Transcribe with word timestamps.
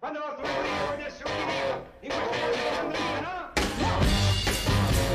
Quando 0.00 0.18
di 0.96 1.02
essere 1.04 1.30
unito 1.30 1.84
in 2.00 2.10
no? 3.20 3.52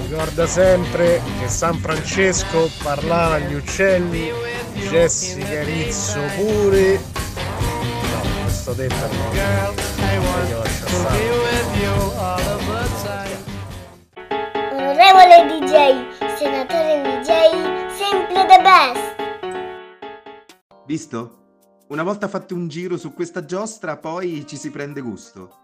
Ricorda 0.04 0.46
sempre 0.46 1.23
che 1.39 1.47
San 1.47 1.79
Francesco 1.79 2.69
parlava 2.83 3.33
agli 3.33 3.55
uccelli, 3.55 4.31
Jessica 4.73 5.63
Rizzo 5.63 6.19
pure. 6.35 6.99
No, 6.99 8.43
questo 8.43 8.73
detto 8.73 8.93
no. 8.93 9.29
Voglio 10.19 10.59
lasciare 10.59 10.91
stare. 10.91 11.33
Onorevole 14.71 15.45
DJ, 15.47 16.38
senatore 16.38 17.02
DJ, 17.02 17.29
sempre 17.97 18.45
the 18.45 18.61
best. 18.61 19.15
Visto? 20.86 21.45
Una 21.88 22.02
volta 22.02 22.27
fatto 22.27 22.55
un 22.55 22.67
giro 22.67 22.97
su 22.97 23.13
questa 23.13 23.45
giostra, 23.45 23.97
poi 23.97 24.43
ci 24.47 24.57
si 24.57 24.71
prende 24.71 25.01
gusto. 25.01 25.59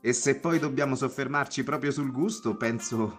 E 0.00 0.12
se 0.12 0.36
poi 0.36 0.60
dobbiamo 0.60 0.94
soffermarci 0.94 1.64
proprio 1.64 1.90
sul 1.90 2.12
gusto, 2.12 2.56
penso 2.56 3.18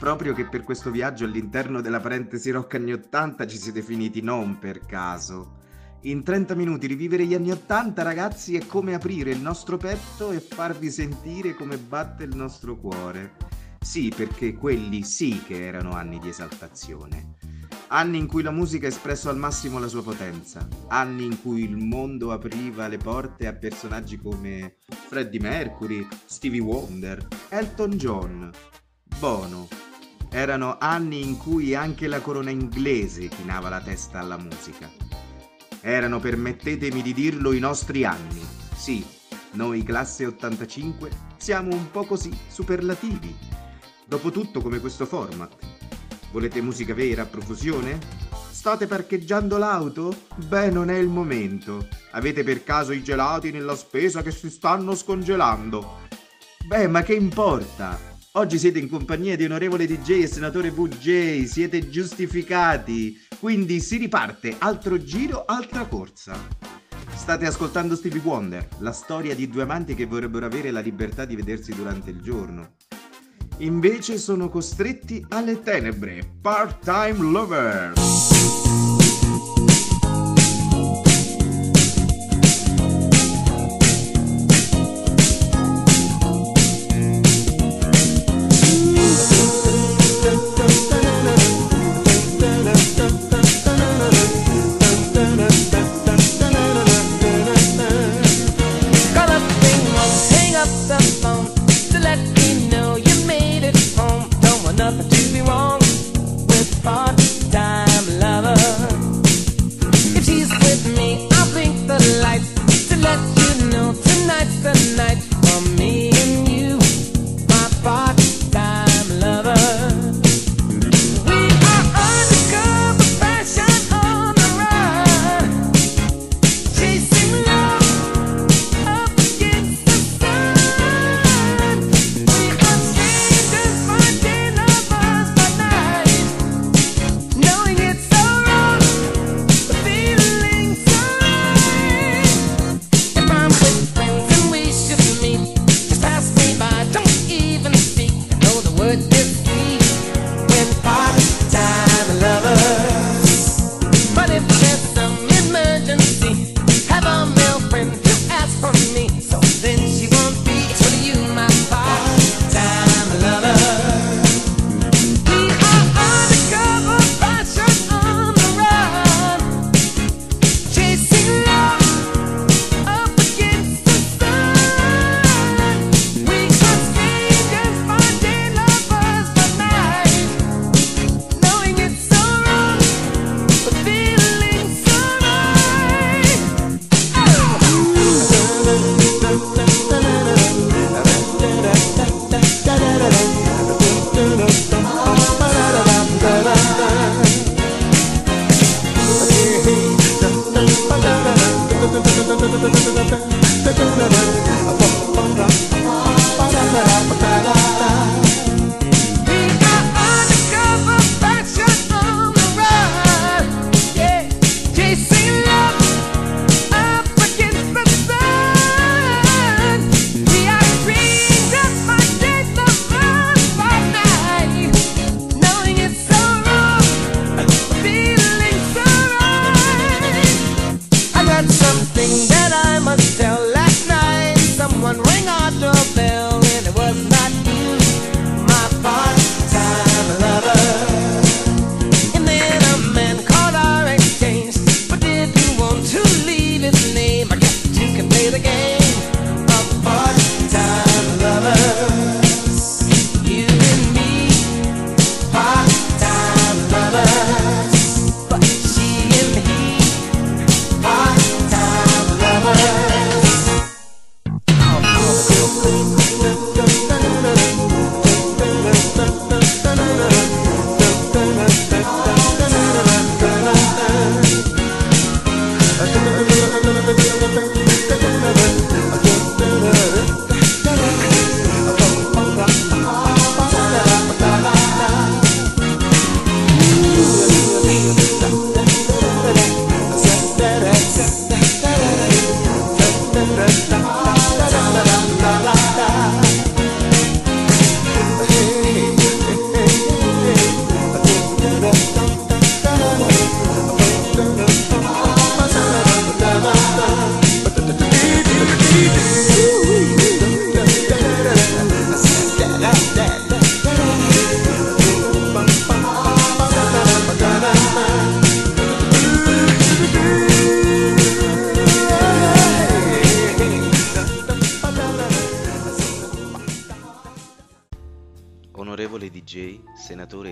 proprio 0.00 0.34
che 0.34 0.46
per 0.46 0.64
questo 0.64 0.90
viaggio 0.90 1.24
all'interno 1.26 1.80
della 1.80 2.00
parentesi 2.00 2.50
rock 2.50 2.74
anni 2.74 2.92
80 2.92 3.46
ci 3.46 3.56
siete 3.56 3.82
finiti 3.82 4.20
non 4.20 4.58
per 4.58 4.80
caso. 4.80 5.58
In 6.02 6.24
30 6.24 6.56
minuti 6.56 6.88
rivivere 6.88 7.24
gli 7.24 7.34
anni 7.34 7.52
80, 7.52 8.02
ragazzi, 8.02 8.56
è 8.56 8.66
come 8.66 8.94
aprire 8.94 9.30
il 9.30 9.40
nostro 9.40 9.76
petto 9.76 10.32
e 10.32 10.40
farvi 10.40 10.90
sentire 10.90 11.54
come 11.54 11.78
batte 11.78 12.24
il 12.24 12.34
nostro 12.34 12.76
cuore. 12.76 13.34
Sì, 13.78 14.12
perché 14.14 14.54
quelli 14.54 15.04
sì 15.04 15.40
che 15.46 15.64
erano 15.64 15.92
anni 15.92 16.18
di 16.18 16.30
esaltazione. 16.30 17.34
Anni 17.88 18.18
in 18.18 18.26
cui 18.26 18.42
la 18.42 18.50
musica 18.50 18.86
ha 18.86 18.90
espresso 18.90 19.28
al 19.28 19.36
massimo 19.36 19.78
la 19.78 19.86
sua 19.86 20.02
potenza, 20.02 20.66
anni 20.88 21.24
in 21.24 21.40
cui 21.40 21.62
il 21.62 21.76
mondo 21.76 22.32
apriva 22.32 22.88
le 22.88 22.96
porte 22.96 23.46
a 23.46 23.52
personaggi 23.52 24.18
come 24.18 24.74
Freddie 24.88 25.38
Mercury, 25.38 26.06
Stevie 26.24 26.60
Wonder, 26.60 27.28
Elton 27.48 27.90
John, 27.92 28.50
Bono. 29.18 29.68
Erano 30.30 30.78
anni 30.80 31.22
in 31.22 31.36
cui 31.36 31.76
anche 31.76 32.08
la 32.08 32.20
corona 32.20 32.50
inglese 32.50 33.28
chinava 33.28 33.68
la 33.68 33.80
testa 33.80 34.18
alla 34.18 34.36
musica. 34.36 34.90
Erano, 35.80 36.18
permettetemi 36.18 37.02
di 37.02 37.14
dirlo, 37.14 37.52
i 37.52 37.60
nostri 37.60 38.04
anni. 38.04 38.44
Sì, 38.74 39.06
noi 39.52 39.84
classe 39.84 40.26
85 40.26 41.10
siamo 41.36 41.72
un 41.72 41.88
po' 41.92 42.04
così 42.04 42.36
superlativi. 42.48 43.34
Dopotutto 44.04 44.60
come 44.60 44.80
questo 44.80 45.06
format. 45.06 45.75
Volete 46.36 46.60
musica 46.60 46.92
vera 46.92 47.22
a 47.22 47.24
profusione? 47.24 47.98
State 48.50 48.86
parcheggiando 48.86 49.56
l'auto? 49.56 50.14
Beh, 50.46 50.68
non 50.68 50.90
è 50.90 50.98
il 50.98 51.08
momento. 51.08 51.88
Avete 52.10 52.44
per 52.44 52.62
caso 52.62 52.92
i 52.92 53.02
gelati 53.02 53.50
nella 53.50 53.74
spesa 53.74 54.20
che 54.20 54.30
si 54.30 54.50
stanno 54.50 54.94
scongelando? 54.94 56.00
Beh, 56.66 56.88
ma 56.88 57.02
che 57.02 57.14
importa? 57.14 57.98
Oggi 58.32 58.58
siete 58.58 58.78
in 58.78 58.90
compagnia 58.90 59.34
di 59.34 59.46
onorevole 59.46 59.86
DJ 59.86 60.24
e 60.24 60.26
senatore 60.26 60.70
VJ, 60.70 61.44
siete 61.44 61.88
giustificati. 61.88 63.18
Quindi 63.40 63.80
si 63.80 63.96
riparte, 63.96 64.56
altro 64.58 65.02
giro, 65.02 65.46
altra 65.46 65.86
corsa. 65.86 66.36
State 67.14 67.46
ascoltando 67.46 67.96
Stevie 67.96 68.20
Wonder, 68.20 68.68
la 68.80 68.92
storia 68.92 69.34
di 69.34 69.48
due 69.48 69.62
amanti 69.62 69.94
che 69.94 70.04
vorrebbero 70.04 70.44
avere 70.44 70.70
la 70.70 70.80
libertà 70.80 71.24
di 71.24 71.34
vedersi 71.34 71.74
durante 71.74 72.10
il 72.10 72.20
giorno. 72.20 72.74
Invece 73.58 74.18
sono 74.18 74.50
costretti 74.50 75.24
alle 75.30 75.62
tenebre, 75.62 76.20
part-time 76.42 77.16
lovers. 77.30 78.85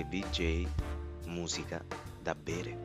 VJ, 0.08 0.68
musica 1.26 1.84
da 2.20 2.34
bere. 2.34 2.76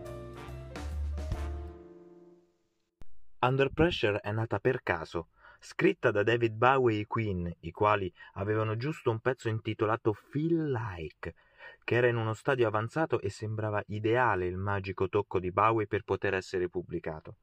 Under 3.42 3.70
Pressure 3.72 4.20
è 4.20 4.32
nata 4.32 4.60
per 4.60 4.82
caso, 4.82 5.28
scritta 5.60 6.12
da 6.12 6.24
David 6.24 6.54
Bowie 6.54 7.02
e 7.02 7.08
Queen, 7.08 7.54
i 7.62 7.72
quali 7.72 8.12
avevano 8.34 8.78
giusto 8.78 9.12
un 9.12 9.20
pezzo 9.20 9.50
intitolato 9.50 10.14
Feel 10.14 10.72
Like, 10.72 11.36
che 11.84 11.96
era 11.96 12.08
in 12.08 12.16
uno 12.16 12.34
stadio 12.34 12.68
avanzato 12.68 13.20
e 13.20 13.30
sembrava 13.30 13.84
ideale 13.88 14.46
il 14.46 14.58
magico 14.58 15.10
tocco 15.10 15.40
di 15.40 15.52
Bowie 15.52 15.88
per 15.88 16.04
poter 16.04 16.34
essere 16.34 16.70
pubblicato. 16.70 17.36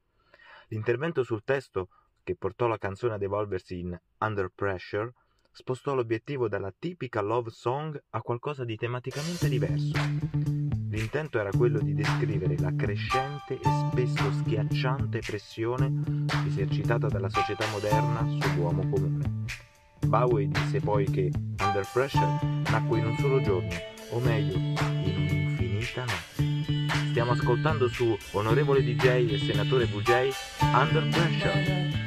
L'intervento 0.69 1.23
sul 1.23 1.45
testo, 1.45 1.89
che 2.25 2.35
portò 2.35 2.67
la 2.67 2.79
canzone 2.79 3.15
ad 3.15 3.23
evolversi 3.23 3.79
in 3.79 3.99
Under 4.19 4.51
Pressure, 4.53 5.13
spostò 5.57 5.95
l'obiettivo 5.95 6.49
dalla 6.49 6.71
tipica 6.79 7.23
love 7.23 7.49
song 7.51 7.99
a 8.11 8.21
qualcosa 8.21 8.63
di 8.67 8.77
tematicamente 8.77 9.49
diverso. 9.49 9.95
L'intento 10.91 11.39
era 11.39 11.49
quello 11.49 11.79
di 11.79 11.95
descrivere 11.95 12.59
la 12.59 12.75
crescente 12.77 13.55
e 13.55 13.69
spesso 13.91 14.31
schiacciante 14.33 15.21
pressione 15.21 16.27
esercitata 16.47 17.09
dalla 17.09 17.31
società 17.31 17.67
moderna 17.71 18.21
sull'uomo 18.39 18.87
comune. 18.91 19.45
Bowie 20.07 20.49
disse 20.49 20.79
poi 20.81 21.07
che 21.07 21.31
Under 21.33 21.89
Pressure 21.91 22.39
nacque 22.71 22.99
in 22.99 23.07
un 23.07 23.17
solo 23.17 23.41
giorno, 23.41 23.75
o 24.11 24.21
meglio, 24.21 24.57
in 24.57 25.15
un'infinita 25.17 26.05
notte. 26.05 27.09
Stiamo 27.09 27.33
ascoltando 27.33 27.89
su 27.89 28.15
Onorevole 28.33 28.83
DJ 28.83 29.33
e 29.33 29.39
Senatore 29.39 29.87
VJ 29.87 30.29
Under 30.75 31.09
Pressure. 31.09 32.07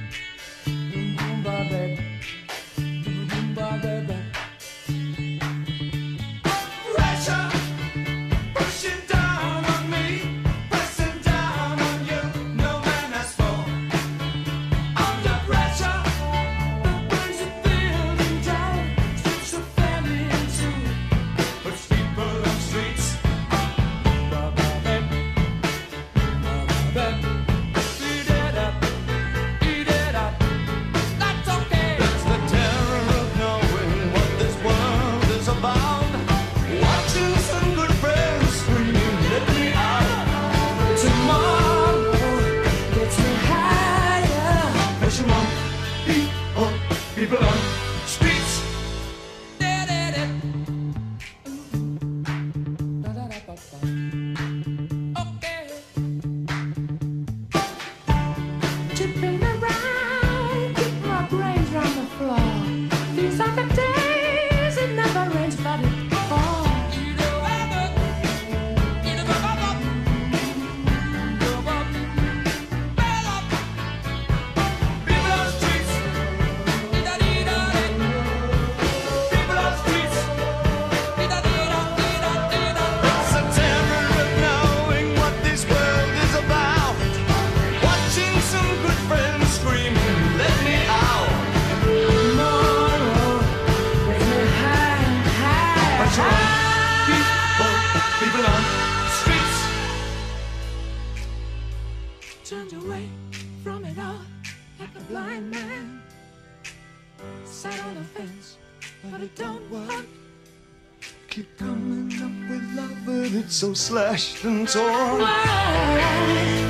Slashed 113.89 114.43
and 114.43 114.67
torn. 114.67 116.68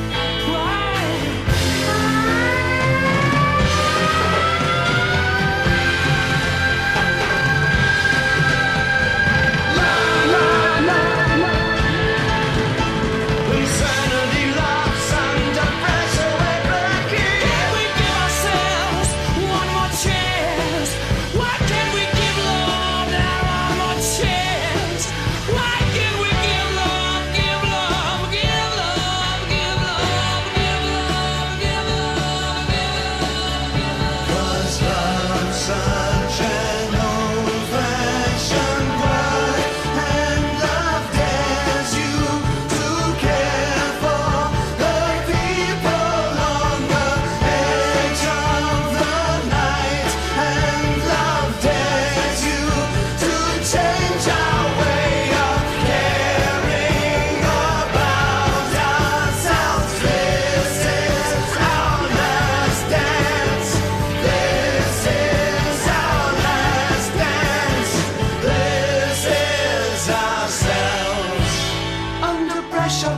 pressure. 72.89 73.17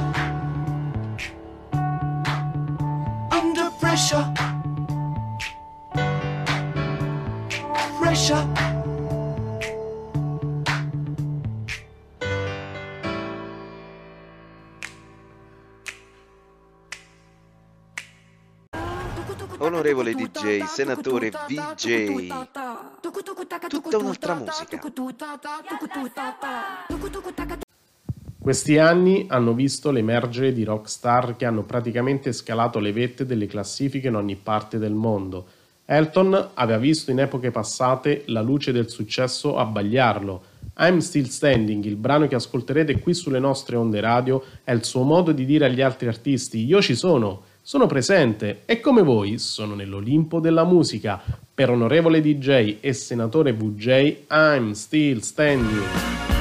Under 3.31 3.71
pressure. 3.79 4.31
Pressure. 7.97 8.45
Onorevole 19.59 20.13
DJ, 20.15 20.63
senatore 20.65 21.29
VJ, 21.29 22.27
tutta 23.69 23.97
un'altra 23.97 24.33
musica. 24.33 24.79
Questi 28.41 28.79
anni 28.79 29.25
hanno 29.27 29.53
visto 29.53 29.91
l'emergere 29.91 30.51
di 30.51 30.63
rockstar 30.63 31.35
che 31.35 31.45
hanno 31.45 31.61
praticamente 31.61 32.33
scalato 32.33 32.79
le 32.79 32.91
vette 32.91 33.23
delle 33.23 33.45
classifiche 33.45 34.07
in 34.07 34.15
ogni 34.15 34.35
parte 34.35 34.79
del 34.79 34.93
mondo. 34.93 35.45
Elton 35.85 36.49
aveva 36.55 36.79
visto 36.79 37.11
in 37.11 37.19
epoche 37.19 37.51
passate 37.51 38.23
la 38.25 38.41
luce 38.41 38.71
del 38.71 38.89
successo 38.89 39.57
abbagliarlo. 39.57 40.41
I'm 40.79 40.97
Still 40.97 41.25
Standing, 41.25 41.85
il 41.85 41.97
brano 41.97 42.27
che 42.27 42.33
ascolterete 42.33 42.99
qui 42.99 43.13
sulle 43.13 43.37
nostre 43.37 43.75
onde 43.75 43.99
radio, 43.99 44.43
è 44.63 44.71
il 44.71 44.85
suo 44.85 45.03
modo 45.03 45.31
di 45.33 45.45
dire 45.45 45.65
agli 45.65 45.81
altri 45.81 46.07
artisti 46.07 46.65
io 46.65 46.81
ci 46.81 46.95
sono, 46.95 47.43
sono 47.61 47.85
presente 47.85 48.61
e 48.65 48.79
come 48.79 49.03
voi 49.03 49.37
sono 49.37 49.75
nell'Olimpo 49.75 50.39
della 50.39 50.63
musica. 50.63 51.21
Per 51.53 51.69
onorevole 51.69 52.21
DJ 52.21 52.77
e 52.79 52.91
senatore 52.93 53.53
VJ, 53.53 54.23
I'm 54.31 54.71
Still 54.71 55.19
Standing. 55.19 56.40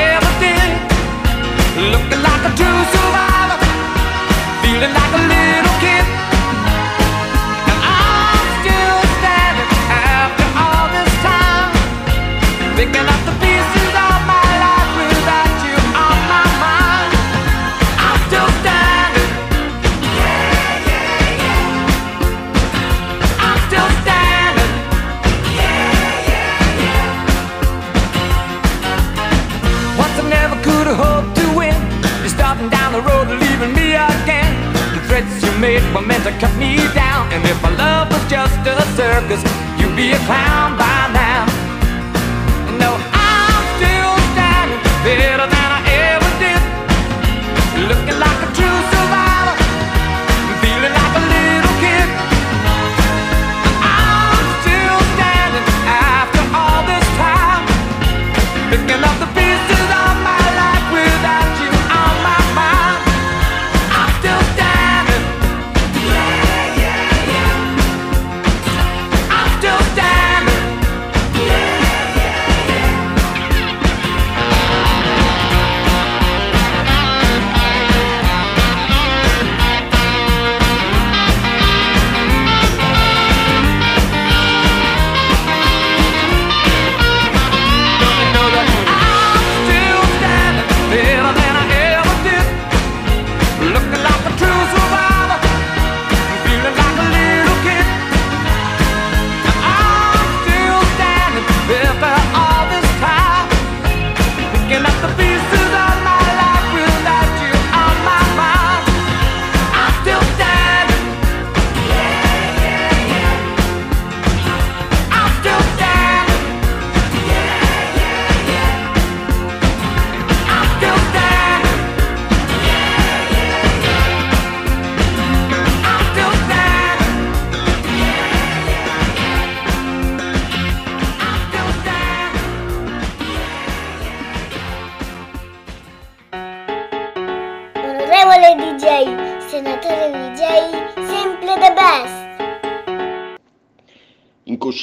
Looking 1.77 2.21
like 2.21 2.43
a 2.45 2.51
true 2.53 2.83
survivor, 2.91 3.57
feeling 4.61 4.93
like 4.93 5.13
a 5.13 5.21
little 5.31 5.79
kid. 5.79 6.20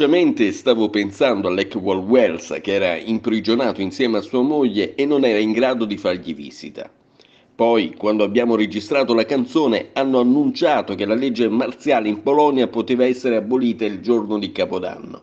Inconsciamente 0.00 0.52
stavo 0.52 0.90
pensando 0.90 1.49
all'Eckwall 1.49 1.99
Wells 1.99 2.57
che 2.62 2.73
era 2.73 2.97
imprigionato 2.97 3.81
insieme 3.81 4.19
a 4.19 4.21
sua 4.21 4.43
moglie 4.43 4.95
e 4.95 5.05
non 5.05 5.25
era 5.25 5.40
in 5.40 5.50
grado 5.50 5.85
di 5.85 5.97
fargli 5.97 6.37
visita. 6.37 6.88
Poi, 7.52 7.95
quando 7.97 8.23
abbiamo 8.23 8.55
registrato 8.55 9.12
la 9.12 9.25
canzone, 9.25 9.88
hanno 9.95 10.21
annunciato 10.21 10.95
che 10.95 11.05
la 11.05 11.17
legge 11.17 11.49
marziale 11.49 12.09
in 12.09 12.23
Polonia 12.23 12.69
poteva 12.69 13.07
essere 13.07 13.35
abolita 13.35 13.87
il 13.87 14.00
giorno 14.00 14.38
di 14.38 14.52
Capodanno. 14.52 15.21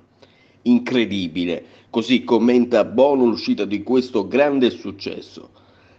Incredibile, 0.64 1.64
così 1.90 2.26
commenta 2.26 2.84
Bono 2.84 3.28
l'uscita 3.28 3.64
di 3.64 3.82
questo 3.82 4.28
grande 4.28 4.72
successo. 4.72 5.52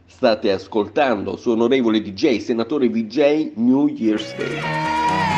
State 0.04 0.52
ascoltando 0.52 1.38
su 1.38 1.48
onorevole 1.48 2.02
DJ, 2.02 2.40
senatore 2.40 2.90
VJ, 2.90 3.52
New 3.54 3.88
Year's 3.88 4.36
Day. 4.36 5.35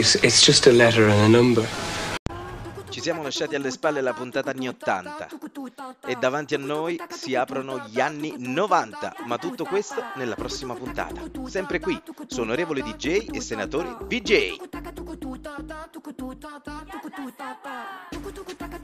It's, 0.00 0.14
it's 0.22 0.42
just 0.42 0.66
a 0.66 0.72
letter 0.72 1.08
and 1.08 1.20
a 1.20 1.28
number. 1.28 1.66
Ci 2.88 3.00
siamo 3.00 3.22
lasciati 3.22 3.54
alle 3.54 3.70
spalle 3.70 4.00
la 4.00 4.12
puntata 4.12 4.50
anni 4.50 4.66
80 4.66 5.28
e 6.06 6.16
davanti 6.16 6.54
a 6.54 6.58
noi 6.58 7.00
si 7.08 7.36
aprono 7.36 7.86
gli 7.86 8.00
anni 8.00 8.34
90, 8.36 9.14
ma 9.26 9.38
tutto 9.38 9.64
questo 9.64 10.02
nella 10.16 10.34
prossima 10.34 10.74
puntata. 10.74 11.22
Sempre 11.46 11.78
qui, 11.78 12.00
su 12.26 12.40
onorevole 12.40 12.82
DJ 12.82 13.28
e 13.30 13.40
senatori 13.40 13.94
VJ. 14.06 14.56